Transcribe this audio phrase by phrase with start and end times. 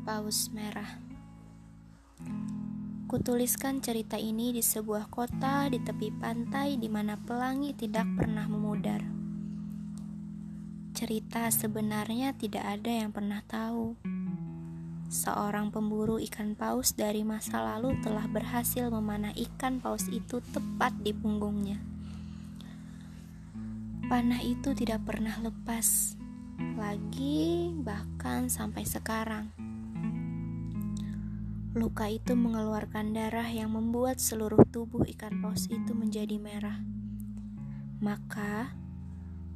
[0.00, 0.96] Paus Merah
[3.04, 9.04] Kutuliskan cerita ini di sebuah kota di tepi pantai di mana pelangi tidak pernah memudar.
[10.96, 14.00] Cerita sebenarnya tidak ada yang pernah tahu.
[15.12, 21.12] Seorang pemburu ikan paus dari masa lalu telah berhasil memanah ikan paus itu tepat di
[21.12, 21.76] punggungnya.
[24.08, 26.16] Panah itu tidak pernah lepas
[26.80, 29.59] lagi, bahkan sampai sekarang.
[31.70, 36.82] Luka itu mengeluarkan darah yang membuat seluruh tubuh ikan paus itu menjadi merah.
[38.02, 38.74] Maka,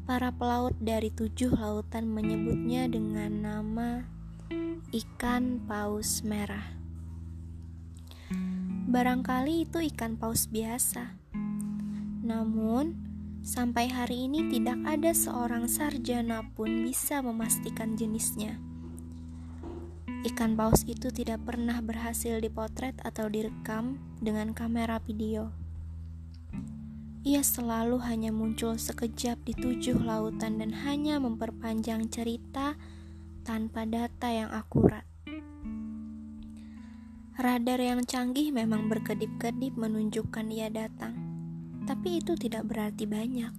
[0.07, 3.91] para pelaut dari tujuh lautan menyebutnya dengan nama
[4.95, 6.79] ikan paus merah.
[8.87, 11.19] Barangkali itu ikan paus biasa,
[12.23, 13.05] namun
[13.45, 18.57] Sampai hari ini tidak ada seorang sarjana pun bisa memastikan jenisnya.
[20.25, 25.53] Ikan paus itu tidak pernah berhasil dipotret atau direkam dengan kamera video.
[27.29, 32.77] Ia selalu hanya muncul sekejap di tujuh lautan dan hanya memperpanjang cerita
[33.45, 35.05] tanpa data yang akurat.
[37.37, 41.25] Radar yang canggih memang berkedip-kedip menunjukkan ia datang
[41.85, 43.53] tapi itu tidak berarti banyak.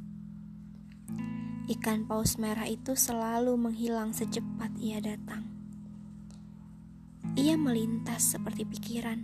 [1.66, 5.55] Ikan paus merah itu selalu menghilang secepat ia datang.
[7.36, 9.20] Ia melintas seperti pikiran.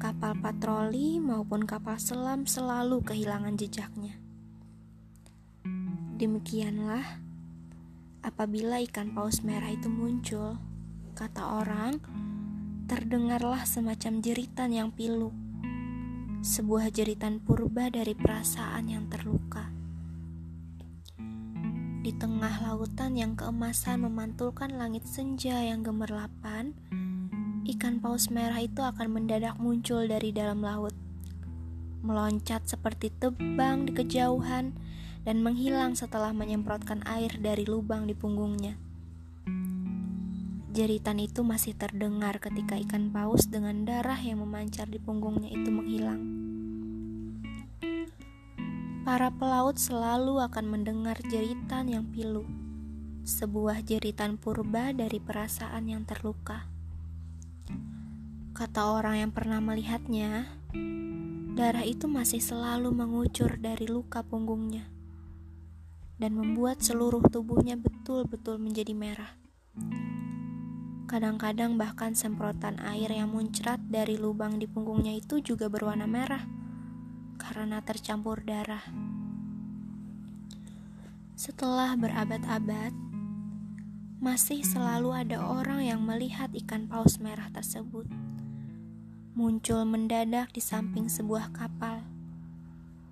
[0.00, 4.16] Kapal patroli maupun kapal selam selalu kehilangan jejaknya.
[6.16, 7.20] Demikianlah,
[8.24, 10.56] apabila ikan paus merah itu muncul,
[11.12, 12.00] kata orang,
[12.88, 15.32] terdengarlah semacam jeritan yang pilu
[16.44, 19.73] sebuah jeritan purba dari perasaan yang terluka.
[22.14, 26.70] Tengah lautan yang keemasan memantulkan langit senja yang gemerlapan,
[27.66, 30.94] ikan paus merah itu akan mendadak muncul dari dalam laut,
[32.06, 34.78] meloncat seperti tebang di kejauhan
[35.26, 38.78] dan menghilang setelah menyemprotkan air dari lubang di punggungnya.
[40.70, 46.43] Jeritan itu masih terdengar ketika ikan paus dengan darah yang memancar di punggungnya itu menghilang.
[49.04, 52.48] Para pelaut selalu akan mendengar jeritan yang pilu,
[53.20, 56.64] sebuah jeritan purba dari perasaan yang terluka.
[58.56, 60.48] Kata orang yang pernah melihatnya,
[61.52, 64.88] darah itu masih selalu mengucur dari luka punggungnya
[66.16, 69.36] dan membuat seluruh tubuhnya betul-betul menjadi merah.
[71.12, 76.63] Kadang-kadang bahkan semprotan air yang muncrat dari lubang di punggungnya itu juga berwarna merah
[77.36, 78.84] karena tercampur darah.
[81.34, 82.94] Setelah berabad-abad,
[84.22, 88.06] masih selalu ada orang yang melihat ikan paus merah tersebut
[89.34, 92.06] muncul mendadak di samping sebuah kapal,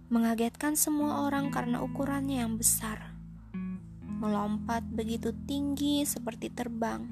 [0.07, 3.11] mengagetkan semua orang karena ukurannya yang besar,
[4.07, 7.03] melompat begitu tinggi seperti terbang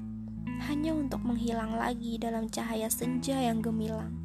[0.63, 4.20] hanya untuk menghilang lagi dalam cahaya senja yang gemilang.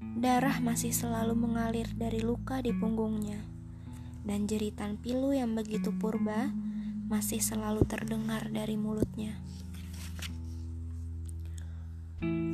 [0.00, 3.36] Darah masih selalu mengalir dari luka di punggungnya,
[4.24, 6.48] dan jeritan pilu yang begitu purba
[7.12, 9.36] masih selalu terdengar dari mulutnya.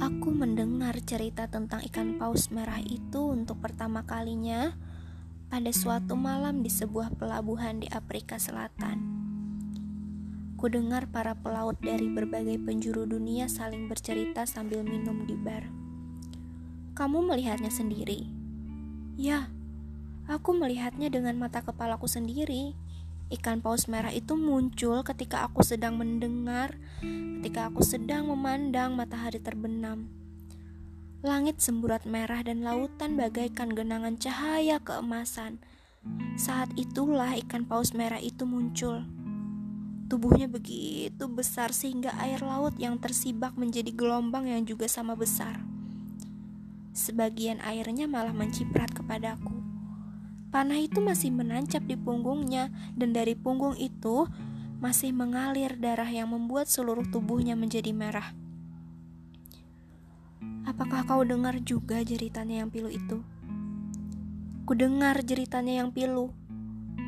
[0.03, 4.75] Aku mendengar cerita tentang ikan paus merah itu untuk pertama kalinya
[5.47, 8.99] pada suatu malam di sebuah pelabuhan di Afrika Selatan.
[10.59, 15.86] Ku dengar para pelaut dari berbagai penjuru dunia saling bercerita sambil minum di bar.
[16.97, 18.25] Kamu melihatnya sendiri?
[19.21, 19.53] Ya,
[20.33, 22.73] aku melihatnya dengan mata kepalaku sendiri.
[23.29, 26.73] Ikan paus merah itu muncul ketika aku sedang mendengar,
[27.45, 30.09] ketika aku sedang memandang matahari terbenam.
[31.21, 35.61] Langit semburat merah dan lautan bagaikan genangan cahaya keemasan.
[36.41, 39.05] Saat itulah ikan paus merah itu muncul.
[40.09, 45.76] Tubuhnya begitu besar sehingga air laut yang tersibak menjadi gelombang yang juga sama besar.
[46.97, 49.53] Sebagian airnya malah menciprat kepadaku.
[50.49, 54.25] Panah itu masih menancap di punggungnya dan dari punggung itu
[54.81, 58.33] masih mengalir darah yang membuat seluruh tubuhnya menjadi merah.
[60.65, 63.21] Apakah kau dengar juga jeritannya yang pilu itu?
[64.65, 66.33] Ku dengar jeritannya yang pilu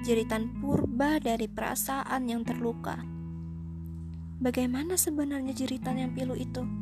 [0.04, 3.02] jeritan purba dari perasaan yang terluka.
[4.38, 6.77] Bagaimana sebenarnya jeritan yang pilu itu?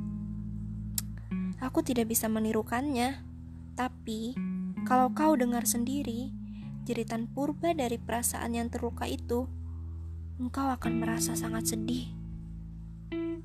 [1.66, 3.26] Aku tidak bisa menirukannya,
[3.74, 4.38] tapi
[4.86, 6.30] kalau kau dengar sendiri
[6.86, 9.50] jeritan purba dari perasaan yang terluka itu,
[10.38, 12.14] engkau akan merasa sangat sedih.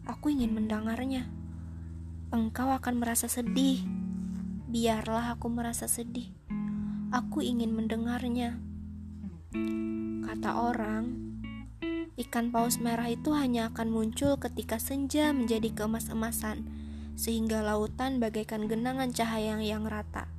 [0.05, 1.25] Aku ingin mendengarnya.
[2.29, 3.81] Engkau akan merasa sedih.
[4.69, 6.29] Biarlah aku merasa sedih.
[7.09, 8.61] Aku ingin mendengarnya.
[10.29, 11.09] Kata orang,
[12.21, 16.80] ikan paus merah itu hanya akan muncul ketika senja menjadi keemas-emasan,
[17.15, 20.29] sehingga lautan bagaikan genangan cahaya yang rata.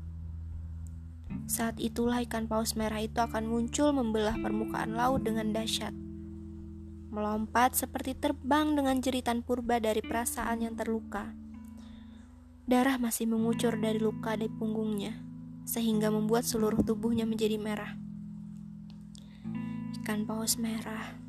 [1.49, 5.93] Saat itulah ikan paus merah itu akan muncul membelah permukaan laut dengan dahsyat.
[7.13, 11.37] Melompat seperti terbang dengan jeritan purba dari perasaan yang terluka.
[12.65, 15.19] Darah masih mengucur dari luka di punggungnya,
[15.69, 18.01] sehingga membuat seluruh tubuhnya menjadi merah.
[20.01, 21.21] Ikan paus merah.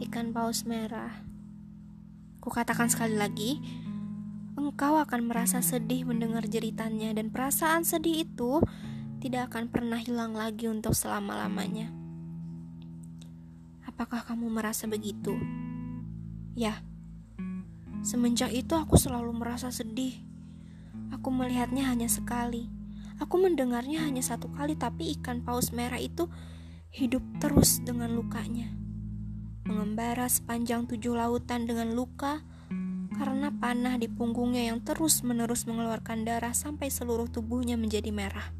[0.00, 1.33] Ikan paus merah.
[2.44, 3.56] Kukatakan sekali lagi,
[4.52, 8.60] engkau akan merasa sedih mendengar jeritannya dan perasaan sedih itu
[9.24, 11.88] tidak akan pernah hilang lagi untuk selama-lamanya.
[13.88, 15.32] Apakah kamu merasa begitu?
[16.52, 16.84] Ya.
[18.04, 20.20] Semenjak itu aku selalu merasa sedih.
[21.16, 22.68] Aku melihatnya hanya sekali.
[23.24, 26.28] Aku mendengarnya hanya satu kali, tapi ikan paus merah itu
[26.92, 28.83] hidup terus dengan lukanya.
[29.64, 32.44] Mengembara sepanjang tujuh lautan dengan luka,
[33.16, 38.52] karena panah di punggungnya yang terus-menerus mengeluarkan darah sampai seluruh tubuhnya menjadi merah.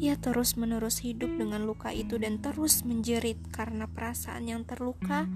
[0.00, 5.28] Ia terus-menerus hidup dengan luka itu dan terus menjerit karena perasaan yang terluka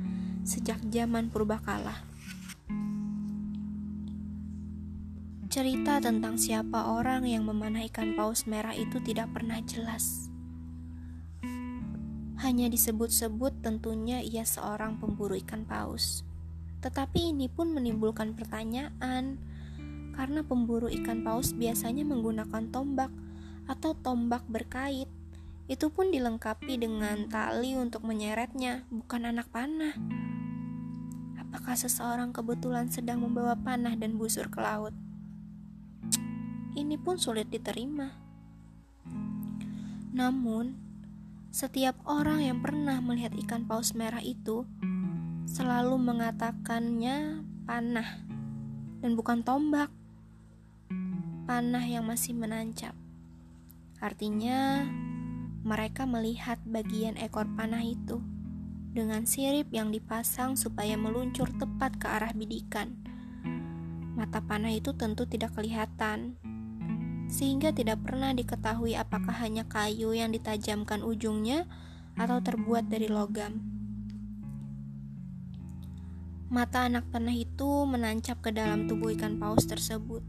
[0.44, 2.04] sejak zaman purbakala.
[5.52, 10.23] Cerita tentang siapa orang yang memanah ikan paus merah itu tidak pernah jelas.
[12.44, 16.28] Hanya disebut-sebut tentunya ia seorang pemburu ikan paus.
[16.84, 19.40] Tetapi ini pun menimbulkan pertanyaan,
[20.12, 23.08] karena pemburu ikan paus biasanya menggunakan tombak
[23.64, 25.08] atau tombak berkait.
[25.72, 29.96] Itu pun dilengkapi dengan tali untuk menyeretnya, bukan anak panah.
[31.40, 34.92] Apakah seseorang kebetulan sedang membawa panah dan busur ke laut?
[36.76, 38.12] Ini pun sulit diterima.
[40.12, 40.84] Namun,
[41.54, 44.66] setiap orang yang pernah melihat ikan paus merah itu
[45.46, 48.26] selalu mengatakannya panah
[48.98, 49.86] dan bukan tombak.
[51.46, 52.90] Panah yang masih menancap.
[54.02, 54.82] Artinya,
[55.62, 58.18] mereka melihat bagian ekor panah itu
[58.90, 62.98] dengan sirip yang dipasang supaya meluncur tepat ke arah bidikan.
[64.18, 66.34] Mata panah itu tentu tidak kelihatan,
[67.34, 71.66] sehingga tidak pernah diketahui apakah hanya kayu yang ditajamkan ujungnya
[72.14, 73.58] atau terbuat dari logam.
[76.46, 80.22] Mata anak panah itu menancap ke dalam tubuh ikan paus tersebut.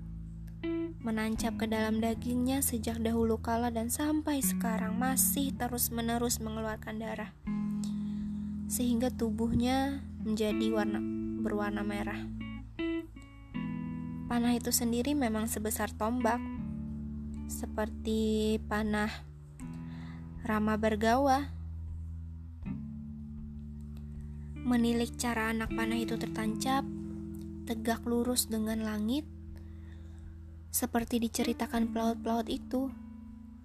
[1.06, 7.30] Menancap ke dalam dagingnya sejak dahulu kala dan sampai sekarang masih terus-menerus mengeluarkan darah.
[8.66, 10.98] Sehingga tubuhnya menjadi warna
[11.46, 12.26] berwarna merah.
[14.26, 16.42] Panah itu sendiri memang sebesar tombak,
[17.48, 19.12] seperti panah
[20.46, 21.56] Rama Bergawa
[24.66, 26.82] Menilik cara anak panah itu tertancap,
[27.70, 29.22] tegak lurus dengan langit,
[30.74, 32.90] seperti diceritakan pelaut-pelaut itu,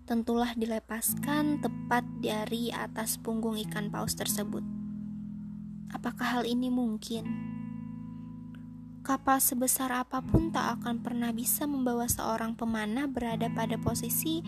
[0.05, 4.61] tentulah dilepaskan tepat dari atas punggung ikan paus tersebut.
[5.88, 7.25] Apakah hal ini mungkin?
[9.00, 14.45] Kapal sebesar apa pun tak akan pernah bisa membawa seorang pemanah berada pada posisi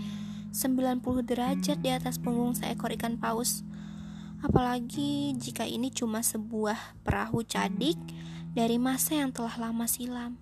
[0.53, 3.65] 90 derajat di atas punggung seekor ikan paus
[4.43, 7.95] apalagi jika ini cuma sebuah perahu cadik
[8.53, 10.37] dari masa yang telah lama silam.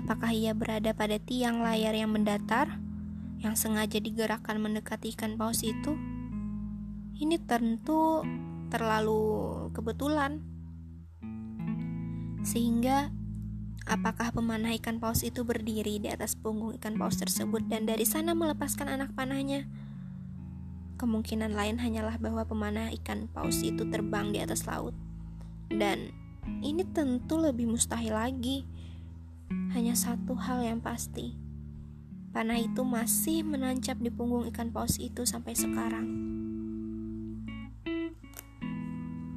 [0.00, 2.80] Apakah ia berada pada tiang layar yang mendatar
[3.44, 5.94] yang sengaja digerakkan mendekati ikan paus itu?
[7.20, 8.24] Ini tentu
[8.72, 10.55] terlalu kebetulan.
[12.46, 13.10] Sehingga
[13.90, 18.38] apakah pemanah ikan paus itu berdiri di atas punggung ikan paus tersebut dan dari sana
[18.38, 19.66] melepaskan anak panahnya?
[20.94, 24.94] Kemungkinan lain hanyalah bahwa pemanah ikan paus itu terbang di atas laut.
[25.66, 26.14] Dan
[26.62, 28.62] ini tentu lebih mustahil lagi.
[29.74, 31.34] Hanya satu hal yang pasti.
[32.30, 36.06] Panah itu masih menancap di punggung ikan paus itu sampai sekarang.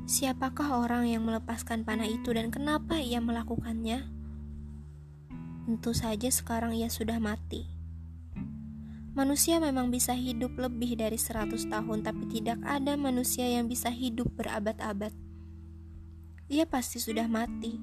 [0.10, 4.10] Siapakah orang yang melepaskan panah itu dan kenapa ia melakukannya?
[5.70, 7.70] Tentu saja sekarang ia sudah mati.
[9.14, 14.34] Manusia memang bisa hidup lebih dari 100 tahun, tapi tidak ada manusia yang bisa hidup
[14.34, 15.14] berabad-abad.
[16.50, 17.78] Ia pasti sudah mati,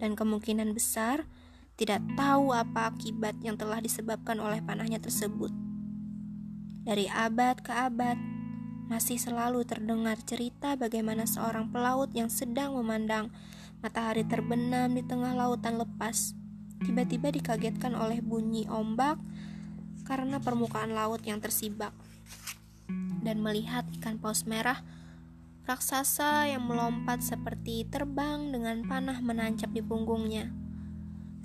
[0.00, 1.28] dan kemungkinan besar
[1.76, 5.52] tidak tahu apa akibat yang telah disebabkan oleh panahnya tersebut.
[6.88, 8.39] Dari abad ke abad,
[8.90, 13.30] masih selalu terdengar cerita bagaimana seorang pelaut yang sedang memandang
[13.78, 16.34] matahari terbenam di tengah lautan lepas.
[16.82, 19.14] Tiba-tiba dikagetkan oleh bunyi ombak
[20.02, 21.94] karena permukaan laut yang tersibak.
[23.22, 24.82] Dan melihat ikan paus merah
[25.70, 30.50] raksasa yang melompat seperti terbang dengan panah menancap di punggungnya.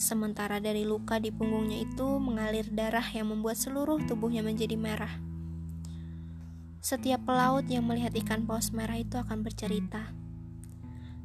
[0.01, 5.34] Sementara dari luka di punggungnya itu mengalir darah yang membuat seluruh tubuhnya menjadi merah.
[6.85, 10.13] Setiap pelaut yang melihat ikan paus merah itu akan bercerita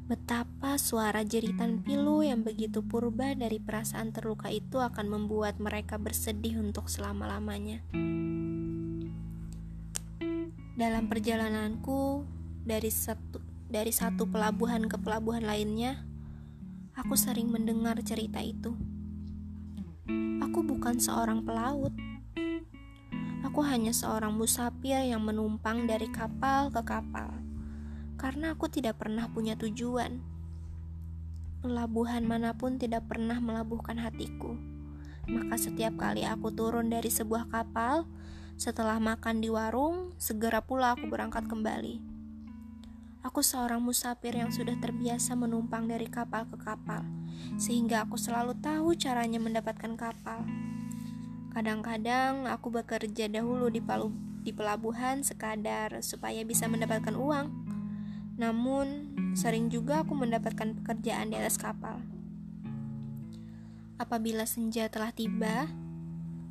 [0.08, 6.58] betapa suara jeritan pilu yang begitu purba dari perasaan terluka itu akan membuat mereka bersedih
[6.58, 7.84] untuk selama-lamanya.
[10.74, 12.26] Dalam perjalananku
[12.66, 13.38] dari satu
[13.70, 16.02] dari satu pelabuhan ke pelabuhan lainnya,
[16.98, 18.74] aku sering mendengar cerita itu.
[20.42, 21.94] Aku bukan seorang pelaut,
[23.50, 27.34] Aku hanya seorang musafir yang menumpang dari kapal ke kapal,
[28.14, 30.22] karena aku tidak pernah punya tujuan.
[31.58, 34.54] Pelabuhan mana pun tidak pernah melabuhkan hatiku.
[35.26, 38.06] Maka setiap kali aku turun dari sebuah kapal,
[38.54, 41.98] setelah makan di warung, segera pula aku berangkat kembali.
[43.26, 47.02] Aku seorang musafir yang sudah terbiasa menumpang dari kapal ke kapal,
[47.58, 50.46] sehingga aku selalu tahu caranya mendapatkan kapal.
[51.50, 54.14] Kadang-kadang aku bekerja dahulu di, palu,
[54.46, 57.46] di pelabuhan sekadar supaya bisa mendapatkan uang.
[58.38, 61.98] Namun, sering juga aku mendapatkan pekerjaan di atas kapal.
[64.00, 65.68] Apabila senja telah tiba,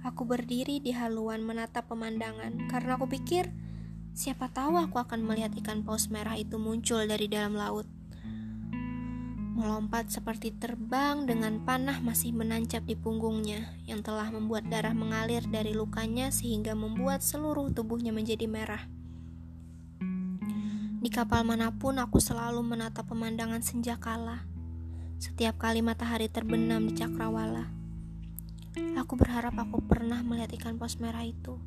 [0.03, 3.51] aku berdiri di haluan menatap pemandangan karena aku pikir
[4.15, 7.87] siapa tahu aku akan melihat ikan paus merah itu muncul dari dalam laut
[9.59, 15.75] melompat seperti terbang dengan panah masih menancap di punggungnya yang telah membuat darah mengalir dari
[15.75, 18.87] lukanya sehingga membuat seluruh tubuhnya menjadi merah.
[21.03, 24.47] Di kapal mana pun aku selalu menatap pemandangan senjakala.
[25.19, 27.67] Setiap kali matahari terbenam di cakrawala.
[28.95, 31.59] Aku berharap aku pernah melihat ikan pos merah itu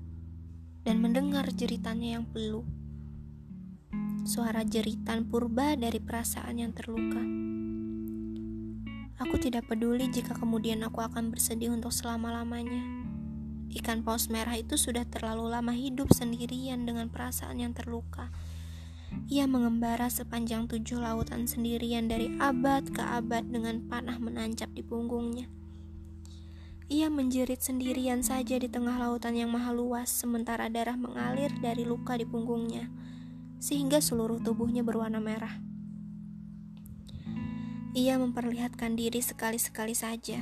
[0.80, 2.64] dan mendengar jeritannya yang peluh.
[4.25, 7.51] Suara jeritan purba dari perasaan yang terluka.
[9.21, 12.81] Aku tidak peduli jika kemudian aku akan bersedih untuk selama-lamanya.
[13.73, 18.28] Ikan paus merah itu sudah terlalu lama hidup sendirian dengan perasaan yang terluka.
[19.28, 25.49] Ia mengembara sepanjang tujuh lautan sendirian dari abad ke abad dengan panah menancap di punggungnya.
[26.92, 32.21] Ia menjerit sendirian saja di tengah lautan yang maha luas, sementara darah mengalir dari luka
[32.21, 32.92] di punggungnya,
[33.57, 35.72] sehingga seluruh tubuhnya berwarna merah.
[37.92, 40.40] Ia memperlihatkan diri sekali-sekali saja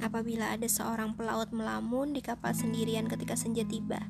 [0.00, 4.00] apabila ada seorang pelaut melamun di kapal sendirian ketika senja tiba.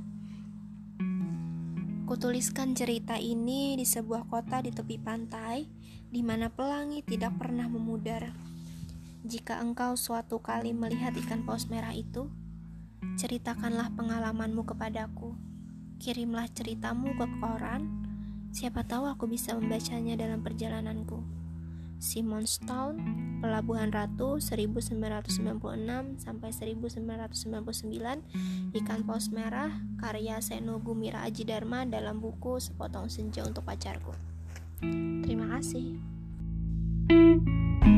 [2.07, 5.67] Kutuliskan cerita ini di sebuah kota di tepi pantai,
[6.15, 8.31] di mana pelangi tidak pernah memudar.
[9.27, 12.31] Jika engkau suatu kali melihat ikan paus merah itu,
[13.19, 15.35] ceritakanlah pengalamanmu kepadaku.
[15.99, 17.83] Kirimlah ceritamu ke koran,
[18.55, 21.46] siapa tahu aku bisa membacanya dalam perjalananku.
[21.99, 23.01] Simonstown,
[23.41, 32.61] Pelabuhan Ratu 1996 sampai 1999, Ikan Paus Merah, karya Seno Gumira Aji Dharma dalam buku
[32.61, 34.13] Sepotong Senja untuk Pacarku.
[35.25, 35.97] Terima kasih.
[37.07, 37.96] thank you